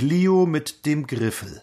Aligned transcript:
Clio 0.00 0.46
mit 0.46 0.86
dem 0.86 1.06
Griffel. 1.06 1.62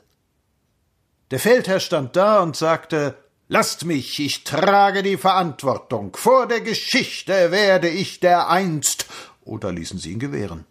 Der 1.32 1.40
Feldherr 1.40 1.80
stand 1.80 2.16
da 2.16 2.44
und 2.44 2.56
sagte 2.56 3.18
Lasst 3.48 3.84
mich, 3.84 4.20
ich 4.20 4.44
trage 4.44 5.02
die 5.02 5.18
Verantwortung. 5.18 6.16
Vor 6.16 6.46
der 6.46 6.62
Geschichte 6.62 7.50
werde 7.50 7.90
ich 7.90 8.20
dereinst. 8.20 9.08
Oder 9.44 9.72
ließen 9.72 9.98
sie 9.98 10.12
ihn 10.12 10.20
gewähren. 10.20 10.66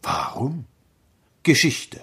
Warum? 0.00 0.66
Geschichte. 1.42 2.00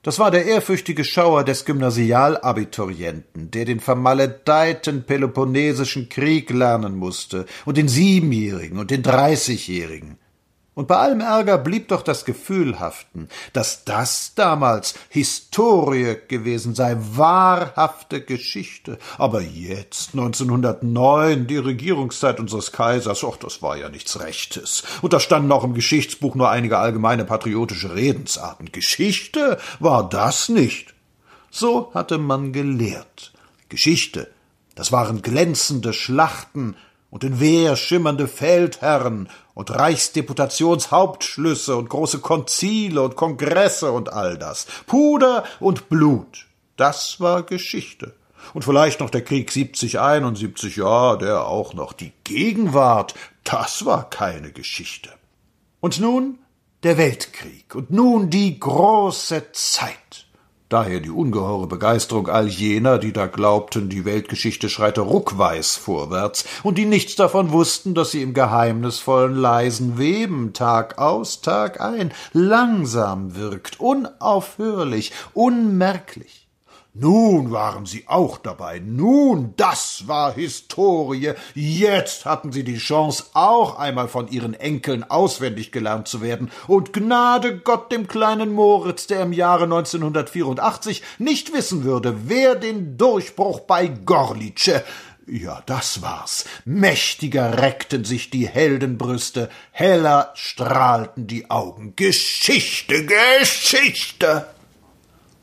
Das 0.00 0.18
war 0.18 0.30
der 0.30 0.46
ehrfürchtige 0.46 1.04
Schauer 1.04 1.44
des 1.44 1.66
Gymnasialabiturienten, 1.66 3.50
der 3.50 3.66
den 3.66 3.80
vermaledeiten 3.80 5.04
Peloponnesischen 5.04 6.08
Krieg 6.08 6.48
lernen 6.48 6.96
musste, 6.96 7.44
und 7.66 7.76
den 7.76 7.88
Siebenjährigen 7.88 8.78
und 8.78 8.90
den 8.90 9.02
Dreißigjährigen. 9.02 10.16
Und 10.74 10.88
bei 10.88 10.96
allem 10.96 11.20
Ärger 11.20 11.58
blieb 11.58 11.88
doch 11.88 12.02
das 12.02 12.24
Gefühl 12.24 12.80
haften, 12.80 13.28
dass 13.52 13.84
das 13.84 14.34
damals 14.34 14.94
Historie 15.08 16.16
gewesen 16.26 16.74
sei, 16.74 16.96
wahrhafte 16.98 18.20
Geschichte. 18.20 18.98
Aber 19.16 19.40
jetzt, 19.40 20.10
1909, 20.14 21.46
die 21.46 21.58
Regierungszeit 21.58 22.40
unseres 22.40 22.72
Kaisers, 22.72 23.22
och, 23.22 23.36
das 23.38 23.62
war 23.62 23.76
ja 23.76 23.88
nichts 23.88 24.18
Rechtes. 24.18 24.82
Und 25.00 25.12
da 25.12 25.20
standen 25.20 25.52
auch 25.52 25.64
im 25.64 25.74
Geschichtsbuch 25.74 26.34
nur 26.34 26.50
einige 26.50 26.78
allgemeine 26.78 27.24
patriotische 27.24 27.94
Redensarten. 27.94 28.72
Geschichte 28.72 29.58
war 29.78 30.08
das 30.08 30.48
nicht. 30.48 30.94
So 31.50 31.92
hatte 31.94 32.18
man 32.18 32.52
gelehrt. 32.52 33.32
Geschichte, 33.68 34.30
das 34.74 34.90
waren 34.90 35.22
glänzende 35.22 35.92
Schlachten, 35.92 36.76
und 37.14 37.22
in 37.22 37.38
Wehr 37.38 37.76
schimmernde 37.76 38.26
Feldherren 38.26 39.28
und 39.54 39.70
Reichsdeputationshauptschlüsse 39.70 41.76
und 41.76 41.88
große 41.88 42.18
Konzile 42.18 43.02
und 43.02 43.14
Kongresse 43.14 43.92
und 43.92 44.12
all 44.12 44.36
das. 44.36 44.66
Puder 44.88 45.44
und 45.60 45.88
Blut. 45.88 46.46
Das 46.76 47.20
war 47.20 47.44
Geschichte. 47.44 48.16
Und 48.52 48.64
vielleicht 48.64 48.98
noch 48.98 49.10
der 49.10 49.22
Krieg 49.22 49.52
70, 49.52 50.00
71, 50.00 50.74
ja, 50.74 51.14
der 51.14 51.46
auch 51.46 51.72
noch. 51.72 51.92
Die 51.92 52.12
Gegenwart, 52.24 53.14
das 53.44 53.84
war 53.84 54.10
keine 54.10 54.50
Geschichte. 54.50 55.10
Und 55.78 56.00
nun 56.00 56.40
der 56.82 56.98
Weltkrieg 56.98 57.76
und 57.76 57.92
nun 57.92 58.28
die 58.28 58.58
große 58.58 59.52
Zeit. 59.52 60.23
Daher 60.70 61.00
die 61.00 61.10
ungeheure 61.10 61.66
Begeisterung 61.66 62.28
all 62.28 62.48
jener, 62.48 62.98
die 62.98 63.12
da 63.12 63.26
glaubten, 63.26 63.90
die 63.90 64.06
Weltgeschichte 64.06 64.70
schreite 64.70 65.02
ruckweis 65.02 65.76
vorwärts 65.76 66.46
und 66.62 66.78
die 66.78 66.86
nichts 66.86 67.16
davon 67.16 67.52
wussten, 67.52 67.94
dass 67.94 68.12
sie 68.12 68.22
im 68.22 68.32
geheimnisvollen 68.32 69.36
leisen 69.36 69.98
Weben 69.98 70.54
Tag 70.54 70.98
aus, 70.98 71.42
Tag 71.42 71.82
ein 71.82 72.12
langsam 72.32 73.36
wirkt, 73.36 73.78
unaufhörlich, 73.78 75.12
unmerklich. 75.34 76.43
Nun 76.96 77.50
waren 77.50 77.86
sie 77.86 78.04
auch 78.06 78.38
dabei. 78.38 78.78
Nun, 78.78 79.52
das 79.56 80.06
war 80.06 80.32
Historie. 80.32 81.32
Jetzt 81.52 82.24
hatten 82.24 82.52
sie 82.52 82.62
die 82.62 82.78
Chance, 82.78 83.24
auch 83.34 83.80
einmal 83.80 84.06
von 84.06 84.28
ihren 84.28 84.54
Enkeln 84.54 85.02
auswendig 85.02 85.72
gelernt 85.72 86.06
zu 86.06 86.22
werden. 86.22 86.52
Und 86.68 86.92
Gnade 86.92 87.58
Gott 87.58 87.90
dem 87.90 88.06
kleinen 88.06 88.52
Moritz, 88.52 89.08
der 89.08 89.22
im 89.22 89.32
Jahre 89.32 89.64
1984 89.64 91.02
nicht 91.18 91.52
wissen 91.52 91.82
würde, 91.82 92.28
wer 92.28 92.54
den 92.54 92.96
Durchbruch 92.96 93.60
bei 93.60 93.88
Gorlitsche 93.88 94.84
ja, 95.26 95.62
das 95.64 96.02
war's. 96.02 96.44
Mächtiger 96.66 97.62
reckten 97.62 98.04
sich 98.04 98.28
die 98.28 98.46
Heldenbrüste, 98.46 99.48
heller 99.70 100.30
strahlten 100.34 101.26
die 101.26 101.50
Augen. 101.50 101.96
Geschichte, 101.96 103.06
Geschichte! 103.06 104.53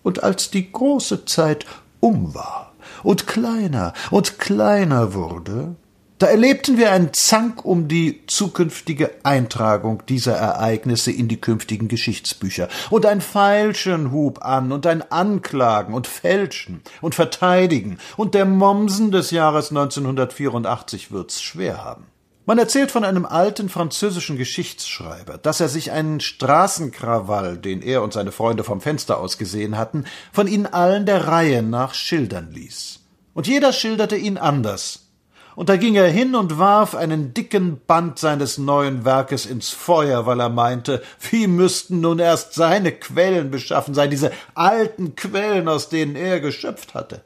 Und 0.04 0.24
als 0.24 0.52
die 0.52 0.72
große 0.72 1.26
Zeit 1.26 1.66
um 2.00 2.34
war 2.34 2.74
und 3.04 3.28
kleiner 3.28 3.94
und 4.10 4.40
kleiner 4.40 5.14
wurde, 5.14 5.76
da 6.22 6.28
erlebten 6.28 6.78
wir 6.78 6.92
einen 6.92 7.14
Zank 7.14 7.66
um 7.66 7.88
die 7.88 8.28
zukünftige 8.28 9.10
Eintragung 9.24 10.04
dieser 10.08 10.36
Ereignisse 10.36 11.12
in 11.12 11.28
die 11.28 11.42
künftigen 11.42 11.88
Geschichtsbücher 11.88 12.68
und 12.92 13.08
ein 13.08 13.22
Feilschen 13.22 14.12
hub 14.12 14.46
an 14.46 14.72
und 14.72 14.86
ein 14.86 15.02
Anklagen 15.12 15.96
und 15.96 16.06
Fälschen 16.06 16.82
und 17.02 17.16
Verteidigen 17.16 17.98
und 18.18 18.36
der 18.36 18.46
Mommsen 18.46 19.10
des 19.10 19.32
Jahres 19.32 19.72
1984 19.72 21.12
wird's 21.12 21.42
schwer 21.42 21.84
haben. 21.84 22.06
Man 22.46 22.58
erzählt 22.58 22.90
von 22.90 23.04
einem 23.04 23.28
alten 23.28 23.70
französischen 23.70 24.36
Geschichtsschreiber, 24.36 25.38
dass 25.38 25.60
er 25.60 25.70
sich 25.70 25.92
einen 25.92 26.20
Straßenkrawall, 26.20 27.58
den 27.58 27.84
er 27.84 28.02
und 28.02 28.14
seine 28.14 28.32
Freunde 28.32 28.64
vom 28.64 28.82
Fenster 28.82 29.20
aus 29.20 29.38
gesehen 29.38 29.78
hatten, 29.78 30.06
von 30.34 30.48
ihnen 30.48 30.66
allen 30.66 31.06
der 31.06 31.28
Reihe 31.28 31.62
nach 31.62 31.94
schildern 31.94 32.52
ließ. 32.52 33.00
Und 33.36 33.46
jeder 33.46 33.72
schilderte 33.72 34.16
ihn 34.16 34.40
anders. 34.40 35.08
Und 35.56 35.70
da 35.70 35.78
ging 35.78 35.94
er 35.94 36.08
hin 36.08 36.34
und 36.34 36.58
warf 36.58 36.96
einen 36.96 37.36
dicken 37.36 37.80
Band 37.86 38.18
seines 38.18 38.58
neuen 38.58 39.06
Werkes 39.06 39.46
ins 39.46 39.70
Feuer, 39.70 40.26
weil 40.26 40.40
er 40.40 40.50
meinte, 40.50 41.04
wie 41.30 41.46
müssten 41.46 42.00
nun 42.00 42.18
erst 42.18 42.56
seine 42.56 42.92
Quellen 42.92 43.52
beschaffen 43.52 43.94
sein, 43.94 44.10
diese 44.10 44.32
alten 44.56 45.16
Quellen, 45.16 45.68
aus 45.68 45.90
denen 45.90 46.16
er 46.16 46.40
geschöpft 46.40 46.96
hatte. 46.96 47.24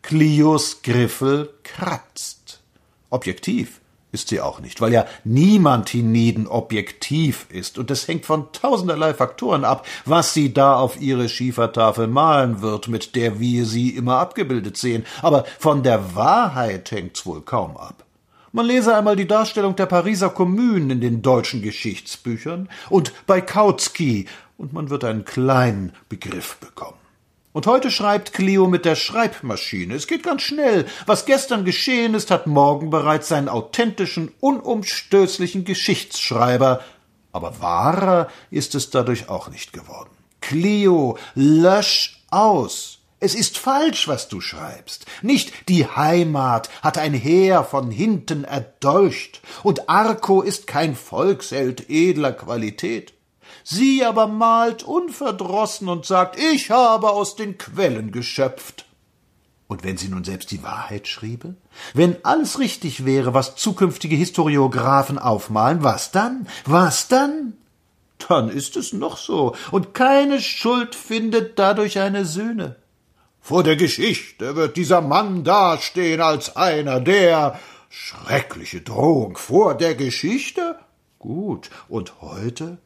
Clios 0.00 0.80
Griffel 0.82 1.50
kratzt. 1.64 2.60
Objektiv 3.10 3.80
ist 4.16 4.30
sie 4.30 4.40
auch 4.40 4.60
nicht, 4.60 4.80
weil 4.80 4.94
ja 4.94 5.04
niemand 5.24 5.90
hienieden 5.90 6.46
objektiv 6.46 7.46
ist, 7.50 7.76
und 7.76 7.90
es 7.90 8.08
hängt 8.08 8.24
von 8.24 8.50
tausenderlei 8.50 9.12
Faktoren 9.12 9.62
ab, 9.62 9.86
was 10.06 10.32
sie 10.32 10.54
da 10.54 10.78
auf 10.78 10.98
ihre 10.98 11.28
Schiefertafel 11.28 12.06
malen 12.06 12.62
wird, 12.62 12.88
mit 12.88 13.14
der 13.14 13.38
wir 13.38 13.66
sie 13.66 13.90
immer 13.90 14.16
abgebildet 14.16 14.78
sehen, 14.78 15.04
aber 15.20 15.44
von 15.58 15.82
der 15.82 16.14
Wahrheit 16.14 16.90
hängt's 16.90 17.26
wohl 17.26 17.42
kaum 17.42 17.76
ab. 17.76 18.04
Man 18.52 18.64
lese 18.64 18.96
einmal 18.96 19.16
die 19.16 19.28
Darstellung 19.28 19.76
der 19.76 19.84
Pariser 19.84 20.30
Kommunen 20.30 20.88
in 20.88 21.00
den 21.02 21.20
deutschen 21.20 21.60
Geschichtsbüchern 21.60 22.70
und 22.88 23.12
bei 23.26 23.42
Kautsky, 23.42 24.26
und 24.56 24.72
man 24.72 24.88
wird 24.88 25.04
einen 25.04 25.26
kleinen 25.26 25.92
Begriff 26.08 26.56
bekommen. 26.56 27.05
Und 27.56 27.66
heute 27.66 27.90
schreibt 27.90 28.34
Clio 28.34 28.66
mit 28.66 28.84
der 28.84 28.96
Schreibmaschine. 28.96 29.94
Es 29.94 30.06
geht 30.06 30.22
ganz 30.22 30.42
schnell. 30.42 30.84
Was 31.06 31.24
gestern 31.24 31.64
geschehen 31.64 32.12
ist, 32.12 32.30
hat 32.30 32.46
morgen 32.46 32.90
bereits 32.90 33.28
seinen 33.28 33.48
authentischen, 33.48 34.30
unumstößlichen 34.40 35.64
Geschichtsschreiber. 35.64 36.82
Aber 37.32 37.62
wahrer 37.62 38.28
ist 38.50 38.74
es 38.74 38.90
dadurch 38.90 39.30
auch 39.30 39.48
nicht 39.48 39.72
geworden. 39.72 40.10
Clio, 40.42 41.16
lösch 41.34 42.22
aus. 42.30 42.98
Es 43.20 43.34
ist 43.34 43.56
falsch, 43.56 44.06
was 44.06 44.28
du 44.28 44.42
schreibst. 44.42 45.06
Nicht 45.22 45.50
die 45.70 45.86
Heimat 45.86 46.68
hat 46.82 46.98
ein 46.98 47.14
Heer 47.14 47.64
von 47.64 47.90
hinten 47.90 48.44
erdolcht, 48.44 49.40
und 49.62 49.88
Arco 49.88 50.42
ist 50.42 50.66
kein 50.66 50.94
Volksheld 50.94 51.88
edler 51.88 52.32
Qualität. 52.32 53.15
Sie 53.68 54.04
aber 54.04 54.28
malt 54.28 54.84
unverdrossen 54.84 55.88
und 55.88 56.06
sagt, 56.06 56.38
ich 56.38 56.70
habe 56.70 57.10
aus 57.10 57.34
den 57.34 57.58
Quellen 57.58 58.12
geschöpft. 58.12 58.86
Und 59.66 59.82
wenn 59.82 59.96
sie 59.96 60.06
nun 60.06 60.22
selbst 60.22 60.52
die 60.52 60.62
Wahrheit 60.62 61.08
schriebe? 61.08 61.56
Wenn 61.92 62.24
alles 62.24 62.60
richtig 62.60 63.04
wäre, 63.04 63.34
was 63.34 63.56
zukünftige 63.56 64.14
Historiographen 64.14 65.18
aufmalen, 65.18 65.82
was 65.82 66.12
dann? 66.12 66.46
Was 66.64 67.08
dann? 67.08 67.54
Dann 68.28 68.50
ist 68.50 68.76
es 68.76 68.92
noch 68.92 69.16
so, 69.16 69.56
und 69.72 69.94
keine 69.94 70.40
Schuld 70.40 70.94
findet 70.94 71.58
dadurch 71.58 71.98
eine 71.98 72.24
Sühne. 72.24 72.76
Vor 73.40 73.64
der 73.64 73.74
Geschichte 73.74 74.54
wird 74.54 74.76
dieser 74.76 75.00
Mann 75.00 75.42
dastehen 75.42 76.20
als 76.20 76.54
einer, 76.54 77.00
der 77.00 77.58
schreckliche 77.88 78.82
Drohung 78.82 79.36
vor 79.36 79.74
der 79.74 79.96
Geschichte? 79.96 80.78
Gut, 81.18 81.68
und 81.88 82.20
heute? 82.20 82.78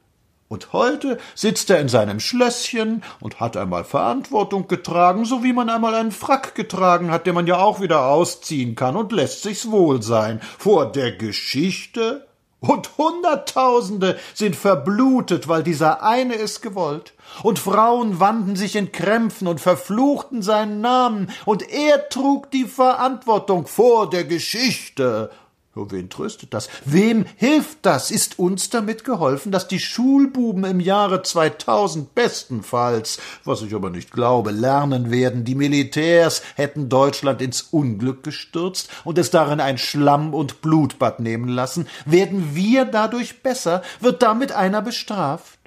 Und 0.50 0.72
heute 0.72 1.18
sitzt 1.36 1.70
er 1.70 1.78
in 1.78 1.88
seinem 1.88 2.18
Schlösschen 2.18 3.04
und 3.20 3.38
hat 3.38 3.56
einmal 3.56 3.84
Verantwortung 3.84 4.66
getragen, 4.66 5.24
so 5.24 5.44
wie 5.44 5.52
man 5.52 5.70
einmal 5.70 5.94
einen 5.94 6.10
Frack 6.10 6.56
getragen 6.56 7.12
hat, 7.12 7.24
den 7.24 7.36
man 7.36 7.46
ja 7.46 7.58
auch 7.58 7.80
wieder 7.80 8.06
ausziehen 8.06 8.74
kann 8.74 8.96
und 8.96 9.12
lässt 9.12 9.44
sich's 9.44 9.70
wohl 9.70 10.02
sein. 10.02 10.40
Vor 10.58 10.90
der 10.90 11.12
Geschichte? 11.12 12.26
Und 12.58 12.98
Hunderttausende 12.98 14.18
sind 14.34 14.56
verblutet, 14.56 15.46
weil 15.46 15.62
dieser 15.62 16.02
eine 16.02 16.34
es 16.34 16.60
gewollt. 16.60 17.14
Und 17.44 17.60
Frauen 17.60 18.18
wanden 18.18 18.56
sich 18.56 18.74
in 18.74 18.90
Krämpfen 18.90 19.46
und 19.46 19.60
verfluchten 19.60 20.42
seinen 20.42 20.80
Namen, 20.80 21.30
und 21.46 21.70
er 21.70 22.08
trug 22.08 22.50
die 22.50 22.64
Verantwortung 22.64 23.68
vor 23.68 24.10
der 24.10 24.24
Geschichte. 24.24 25.30
Wen 25.72 26.10
tröstet 26.10 26.52
das? 26.52 26.68
Wem 26.84 27.24
hilft 27.36 27.78
das? 27.82 28.10
Ist 28.10 28.40
uns 28.40 28.70
damit 28.70 29.04
geholfen, 29.04 29.52
dass 29.52 29.68
die 29.68 29.78
Schulbuben 29.78 30.64
im 30.64 30.80
Jahre 30.80 31.22
2000 31.22 32.12
bestenfalls, 32.14 33.20
was 33.44 33.62
ich 33.62 33.72
aber 33.72 33.90
nicht 33.90 34.10
glaube, 34.10 34.50
lernen 34.50 35.12
werden, 35.12 35.44
die 35.44 35.54
Militärs 35.54 36.42
hätten 36.56 36.88
Deutschland 36.88 37.40
ins 37.40 37.62
Unglück 37.62 38.24
gestürzt 38.24 38.90
und 39.04 39.16
es 39.16 39.30
darin 39.30 39.60
ein 39.60 39.78
Schlamm- 39.78 40.34
und 40.34 40.60
Blutbad 40.60 41.20
nehmen 41.20 41.48
lassen? 41.48 41.86
Werden 42.04 42.56
wir 42.56 42.84
dadurch 42.84 43.42
besser? 43.42 43.82
Wird 44.00 44.22
damit 44.22 44.50
einer 44.50 44.82
bestraft? 44.82 45.60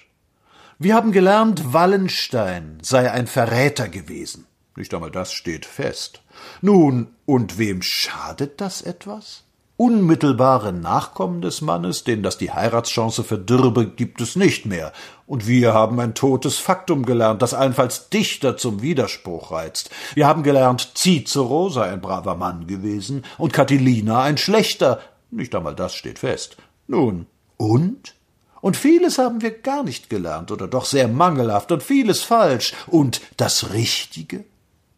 Wir 0.79 0.95
haben 0.95 1.13
gelernt, 1.13 1.71
Wallenstein 1.71 2.77
sei 2.81 3.09
ein 3.09 3.27
Verräter 3.27 3.87
gewesen. 3.87 4.47
Nicht 4.75 4.93
einmal 4.93 5.11
das 5.11 5.31
steht 5.31 5.65
fest. 5.65 6.21
Nun, 6.61 7.15
und 7.25 7.57
wem 7.57 7.81
schadet 7.81 8.59
das 8.59 8.81
etwas? 8.81 9.43
Unmittelbare 9.75 10.71
Nachkommen 10.71 11.41
des 11.41 11.61
Mannes, 11.61 12.03
denen 12.03 12.21
das 12.21 12.37
die 12.37 12.51
Heiratschance 12.51 13.23
verdürbe, 13.23 13.87
gibt 13.87 14.21
es 14.21 14.35
nicht 14.35 14.67
mehr. 14.67 14.93
Und 15.25 15.47
wir 15.47 15.73
haben 15.73 15.99
ein 15.99 16.13
totes 16.13 16.57
Faktum 16.57 17.05
gelernt, 17.05 17.41
das 17.41 17.55
allenfalls 17.55 18.09
Dichter 18.09 18.55
zum 18.55 18.83
Widerspruch 18.83 19.51
reizt. 19.51 19.89
Wir 20.13 20.27
haben 20.27 20.43
gelernt, 20.43 20.91
Cicero 20.95 21.69
sei 21.69 21.89
ein 21.89 22.01
braver 22.01 22.35
Mann 22.35 22.67
gewesen 22.67 23.23
und 23.39 23.51
Catilina 23.51 24.21
ein 24.21 24.37
schlechter. 24.37 24.99
Nicht 25.31 25.55
einmal 25.55 25.73
das 25.73 25.95
steht 25.95 26.19
fest. 26.19 26.57
Nun, 26.87 27.25
und? 27.57 28.13
Und 28.61 28.77
vieles 28.77 29.17
haben 29.17 29.41
wir 29.41 29.51
gar 29.51 29.83
nicht 29.83 30.09
gelernt 30.09 30.51
oder 30.51 30.67
doch 30.67 30.85
sehr 30.85 31.07
mangelhaft 31.07 31.71
und 31.71 31.81
vieles 31.81 32.21
falsch. 32.21 32.73
Und 32.87 33.21
das 33.37 33.73
Richtige? 33.73 34.45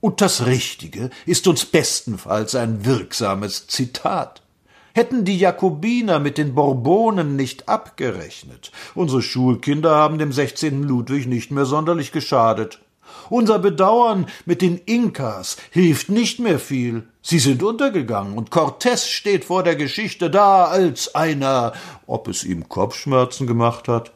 Und 0.02 0.22
das 0.22 0.46
Richtige 0.46 1.10
ist 1.26 1.48
uns 1.48 1.66
bestenfalls 1.66 2.54
ein 2.54 2.86
wirksames 2.86 3.68
Zitat. 3.68 4.44
Hätten 4.96 5.26
die 5.26 5.38
Jakobiner 5.38 6.20
mit 6.20 6.38
den 6.38 6.56
Bourbonen 6.56 7.36
nicht 7.36 7.68
abgerechnet, 7.68 8.72
unsere 8.94 9.22
Schulkinder 9.22 9.94
haben 9.94 10.20
dem 10.20 10.32
16. 10.32 10.84
Ludwig 10.84 11.28
nicht 11.28 11.52
mehr 11.52 11.66
sonderlich 11.66 12.14
geschadet. 12.14 12.80
Unser 13.30 13.60
Bedauern 13.60 14.28
mit 14.46 14.62
den 14.62 14.78
Inkas 14.78 15.58
hilft 15.72 16.08
nicht 16.08 16.40
mehr 16.40 16.60
viel. 16.60 17.04
Sie 17.22 17.40
sind 17.40 17.62
untergegangen 17.62 18.38
und 18.38 18.52
Cortés 18.52 19.10
steht 19.10 19.44
vor 19.44 19.64
der 19.64 19.76
Geschichte 19.76 20.30
da 20.30 20.64
als 20.64 21.14
einer, 21.14 21.74
ob 22.08 22.30
es 22.30 22.46
ihm 22.46 22.70
Kopfschmerzen 22.70 23.48
gemacht 23.48 23.90
hat, 23.90 24.14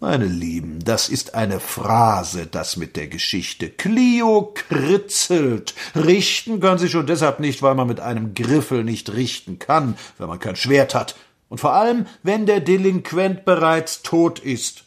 meine 0.00 0.26
Lieben, 0.26 0.80
das 0.84 1.08
ist 1.08 1.34
eine 1.34 1.58
Phrase, 1.58 2.46
das 2.46 2.76
mit 2.76 2.96
der 2.96 3.08
Geschichte. 3.08 3.70
Clio 3.70 4.52
kritzelt. 4.54 5.74
Richten 5.94 6.60
können 6.60 6.78
sie 6.78 6.88
schon 6.88 7.06
deshalb 7.06 7.40
nicht, 7.40 7.62
weil 7.62 7.74
man 7.74 7.88
mit 7.88 8.00
einem 8.00 8.34
Griffel 8.34 8.84
nicht 8.84 9.12
richten 9.14 9.58
kann, 9.58 9.96
wenn 10.18 10.28
man 10.28 10.38
kein 10.38 10.56
Schwert 10.56 10.94
hat. 10.94 11.16
Und 11.48 11.58
vor 11.58 11.72
allem, 11.72 12.06
wenn 12.22 12.44
der 12.44 12.60
Delinquent 12.60 13.44
bereits 13.44 14.02
tot 14.02 14.38
ist. 14.38 14.84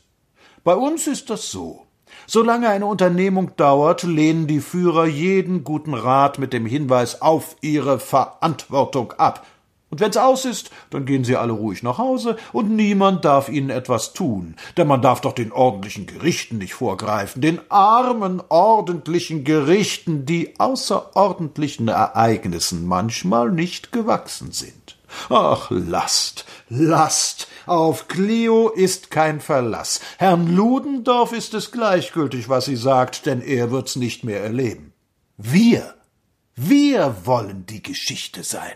Bei 0.64 0.76
uns 0.76 1.08
ist 1.08 1.30
das 1.30 1.50
so. 1.50 1.88
Solange 2.28 2.70
eine 2.70 2.86
Unternehmung 2.86 3.56
dauert, 3.56 4.04
lehnen 4.04 4.46
die 4.46 4.60
Führer 4.60 5.08
jeden 5.08 5.64
guten 5.64 5.96
Rat 5.96 6.38
mit 6.38 6.54
dem 6.54 6.68
Hinweis 6.68 7.22
auf 7.22 7.56
ihre 7.62 8.00
Verantwortung 8.00 9.14
ab. 9.14 9.48
Und 9.92 10.02
wenn's 10.02 10.18
aus 10.18 10.46
ist, 10.46 10.70
dann 10.92 11.06
gehen 11.06 11.24
sie 11.24 11.36
alle 11.36 11.54
ruhig 11.54 11.82
nach 11.82 11.98
Hause 11.98 12.38
und 12.54 12.70
niemand 12.70 13.26
darf 13.26 13.50
ihnen 13.50 13.72
etwas 13.72 14.14
tun, 14.14 14.56
denn 14.78 14.88
man 14.88 15.02
darf 15.02 15.22
doch 15.22 15.34
den 15.34 15.52
ordentlichen 15.52 16.06
Gerichten 16.06 16.60
nicht 16.60 16.76
vorgreifen, 16.76 17.42
den 17.42 17.60
armen 17.70 18.42
ordentlichen 18.50 19.44
Gerichten, 19.44 20.28
die 20.28 20.60
außerordentlichen 20.60 21.88
Ereignissen 21.88 22.86
manchmal 22.86 23.52
nicht 23.52 23.92
gewachsen 23.92 24.52
sind. 24.52 24.98
Ach, 25.30 25.72
lasst, 25.72 26.46
lasst, 26.70 27.48
auf 27.66 28.08
Clio 28.08 28.70
ist 28.70 29.10
kein 29.10 29.42
Verlass. 29.42 30.02
Herrn 30.20 30.56
Ludendorff 30.56 31.34
ist 31.34 31.56
es 31.56 31.72
gleichgültig, 31.72 32.48
was 32.48 32.66
sie 32.66 32.76
sagt, 32.76 33.26
denn 33.26 33.42
er 33.42 33.72
wird's 33.72 33.96
nicht 33.96 34.24
mehr 34.24 34.44
erleben. 34.44 34.94
Wir, 35.38 35.96
wir 36.56 37.16
wollen 37.26 37.66
die 37.66 37.82
Geschichte 37.82 38.44
sein. 38.44 38.74